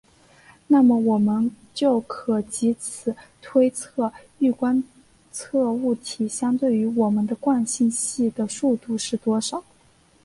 [0.65, 4.83] 那么我们就可藉此推测欲观
[5.31, 9.63] 测物体相对于我们的惯性系的速度是多少。